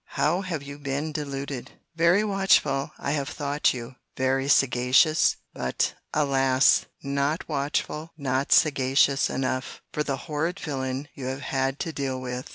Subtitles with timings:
[0.13, 6.87] —How have you been deluded!—Very watchful I have thought you; very sagacious:—but, alas!
[7.03, 12.49] not watchful, not sagacious enough, for the horrid villain you have had to deal with!